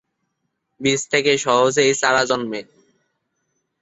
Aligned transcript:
বীজ 0.81 1.01
থেকে 1.11 1.31
সহজেই 1.37 1.91
চারা 1.93 2.23
জন্মে। 2.25 2.61